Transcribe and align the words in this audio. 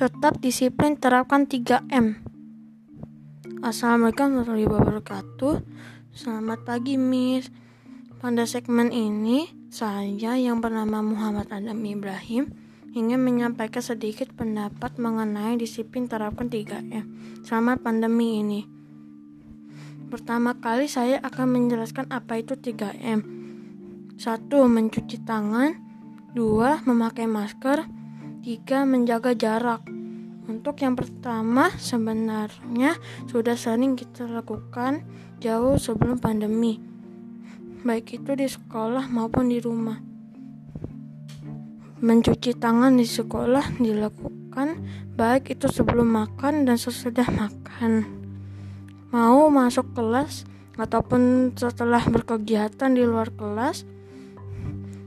Tetap 0.00 0.40
disiplin 0.40 0.96
terapkan 0.96 1.44
3M. 1.44 2.24
Assalamualaikum 3.60 4.32
warahmatullahi 4.32 4.64
wabarakatuh. 4.64 5.60
Selamat 6.16 6.64
pagi, 6.64 6.96
Miss. 6.96 7.52
Pada 8.16 8.48
segmen 8.48 8.96
ini, 8.96 9.52
saya 9.68 10.40
yang 10.40 10.64
bernama 10.64 11.04
Muhammad 11.04 11.52
Adam 11.52 11.84
Ibrahim 11.84 12.48
ingin 12.96 13.20
menyampaikan 13.20 13.84
sedikit 13.84 14.32
pendapat 14.32 14.96
mengenai 14.96 15.60
disiplin 15.60 16.08
terapkan 16.08 16.48
3M 16.48 17.04
selama 17.44 17.76
pandemi 17.76 18.40
ini. 18.40 18.64
Pertama 20.08 20.56
kali 20.56 20.88
saya 20.88 21.20
akan 21.20 21.60
menjelaskan 21.60 22.08
apa 22.08 22.40
itu 22.40 22.56
3M. 22.56 23.20
1. 24.16 24.48
Mencuci 24.48 25.20
tangan 25.28 25.76
2. 26.32 26.88
Memakai 26.88 27.28
masker 27.28 27.84
3. 28.40 28.88
Menjaga 28.88 29.36
jarak 29.36 29.89
untuk 30.50 30.82
yang 30.82 30.98
pertama, 30.98 31.70
sebenarnya 31.78 32.98
sudah 33.30 33.54
sering 33.54 33.94
kita 33.94 34.26
lakukan 34.26 35.06
jauh 35.38 35.78
sebelum 35.78 36.18
pandemi, 36.18 36.82
baik 37.86 38.18
itu 38.18 38.34
di 38.34 38.50
sekolah 38.50 39.06
maupun 39.06 39.46
di 39.46 39.62
rumah. 39.62 40.02
Mencuci 42.02 42.58
tangan 42.58 42.98
di 42.98 43.06
sekolah 43.06 43.78
dilakukan 43.78 44.68
baik 45.14 45.54
itu 45.54 45.70
sebelum 45.70 46.10
makan 46.10 46.66
dan 46.66 46.74
sesudah 46.74 47.30
makan. 47.30 48.10
Mau 49.14 49.46
masuk 49.54 49.94
kelas 49.94 50.50
ataupun 50.74 51.54
setelah 51.54 52.02
berkegiatan 52.10 52.90
di 52.90 53.06
luar 53.06 53.30
kelas, 53.30 53.86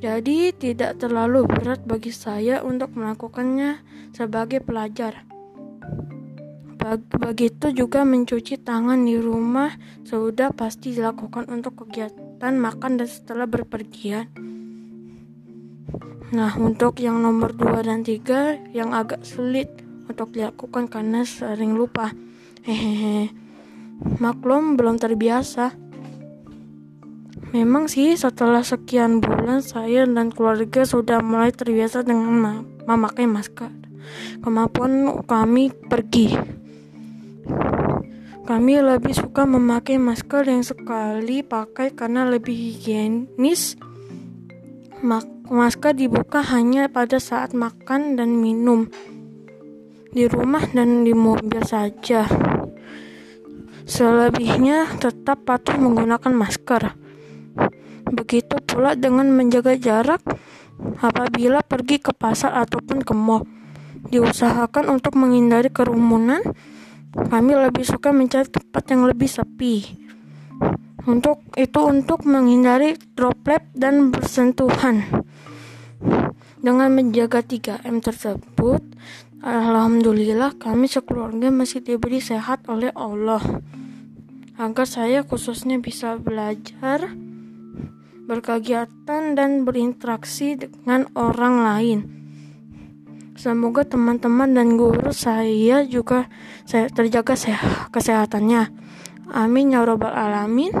jadi 0.00 0.52
tidak 0.52 1.00
terlalu 1.00 1.44
berat 1.44 1.82
bagi 1.84 2.12
saya 2.12 2.62
untuk 2.62 2.94
melakukannya 2.94 3.80
sebagai 4.12 4.60
pelajar. 4.60 5.26
Begitu 7.18 7.74
juga 7.74 8.06
mencuci 8.06 8.62
tangan 8.62 9.02
di 9.02 9.18
rumah 9.18 9.74
sudah 10.06 10.54
pasti 10.54 10.94
dilakukan 10.94 11.50
untuk 11.50 11.82
kegiatan 11.82 12.54
makan 12.54 13.02
dan 13.02 13.08
setelah 13.10 13.50
berpergian. 13.50 14.30
Nah, 16.30 16.54
untuk 16.58 17.02
yang 17.02 17.18
nomor 17.18 17.54
2 17.54 17.82
dan 17.82 18.06
3 18.06 18.70
yang 18.70 18.94
agak 18.94 19.26
sulit 19.26 19.66
untuk 20.06 20.30
dilakukan 20.30 20.86
karena 20.86 21.26
sering 21.26 21.74
lupa. 21.74 22.14
Hehehe. 22.62 23.34
Maklum 24.22 24.78
belum 24.78 25.02
terbiasa. 25.02 25.74
Memang 27.50 27.86
sih 27.90 28.14
setelah 28.14 28.62
sekian 28.62 29.22
bulan 29.22 29.62
saya 29.62 30.06
dan 30.06 30.30
keluarga 30.34 30.82
sudah 30.82 31.22
mulai 31.22 31.50
terbiasa 31.50 32.06
dengan 32.06 32.62
memakai 32.86 33.26
masker. 33.26 33.70
Kemampuan 34.40 35.22
kami 35.24 35.70
pergi. 35.70 36.36
Kami 38.46 38.78
lebih 38.78 39.10
suka 39.10 39.42
memakai 39.42 39.98
masker 39.98 40.46
yang 40.46 40.62
sekali 40.62 41.42
pakai 41.42 41.90
karena 41.98 42.22
lebih 42.30 42.54
higienis. 42.54 43.74
Masker 45.50 45.98
dibuka 45.98 46.46
hanya 46.46 46.86
pada 46.86 47.18
saat 47.18 47.58
makan 47.58 48.14
dan 48.14 48.38
minum. 48.38 48.86
Di 50.14 50.30
rumah 50.30 50.62
dan 50.70 51.02
di 51.02 51.10
mobil 51.10 51.58
saja. 51.66 52.24
Selebihnya 53.86 54.94
tetap 54.98 55.42
patuh 55.42 55.74
menggunakan 55.78 56.30
masker. 56.30 56.94
Begitu 58.06 58.62
pula 58.62 58.94
dengan 58.94 59.26
menjaga 59.34 59.74
jarak 59.74 60.22
apabila 61.02 61.66
pergi 61.66 61.98
ke 61.98 62.14
pasar 62.14 62.54
ataupun 62.62 63.02
ke 63.02 63.10
mall. 63.10 63.42
Diusahakan 64.10 64.92
untuk 64.92 65.18
menghindari 65.18 65.70
kerumunan. 65.72 66.42
Kami 67.16 67.52
lebih 67.56 67.82
suka 67.82 68.12
mencari 68.12 68.46
tempat 68.46 68.84
yang 68.92 69.08
lebih 69.08 69.26
sepi. 69.26 70.06
Untuk 71.06 71.40
itu 71.54 71.80
untuk 71.86 72.26
menghindari 72.26 72.98
droplet 73.14 73.62
dan 73.72 74.10
bersentuhan. 74.10 75.06
Dengan 76.60 76.90
menjaga 76.90 77.46
3M 77.46 78.02
tersebut, 78.02 78.82
alhamdulillah 79.38 80.58
kami 80.58 80.90
sekeluarga 80.90 81.48
masih 81.54 81.78
diberi 81.78 82.18
sehat 82.18 82.66
oleh 82.66 82.90
Allah. 82.98 83.40
Agar 84.58 84.88
saya 84.88 85.22
khususnya 85.22 85.78
bisa 85.78 86.18
belajar 86.18 87.06
berkegiatan 88.26 89.38
dan 89.38 89.62
berinteraksi 89.62 90.58
dengan 90.58 91.06
orang 91.14 91.54
lain. 91.62 91.98
Semoga 93.36 93.84
teman-teman 93.84 94.56
dan 94.56 94.80
guru 94.80 95.12
saya 95.12 95.84
juga 95.84 96.26
terjaga 96.66 97.36
sehat, 97.36 97.92
kesehatannya. 97.92 98.72
Amin 99.30 99.76
ya 99.76 99.84
robbal 99.84 100.10
alamin. 100.10 100.72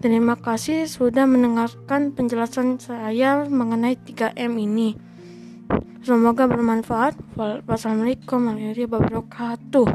Terima 0.00 0.34
kasih 0.34 0.90
sudah 0.90 1.30
mendengarkan 1.30 2.16
penjelasan 2.16 2.82
saya 2.82 3.46
mengenai 3.46 3.94
3M 3.94 4.56
ini. 4.58 4.96
Semoga 6.00 6.48
bermanfaat. 6.48 7.14
Wassalamualaikum 7.68 8.50
warahmatullahi 8.50 8.88
wabarakatuh. 8.88 9.88